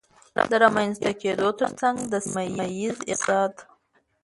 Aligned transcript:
د 0.49 0.51
رامنځته 0.63 1.11
کېدو 1.21 1.47
ترڅنګ 1.59 1.97
د 2.11 2.13
سيمهييز 2.33 2.97
اقتصاد 3.13 3.53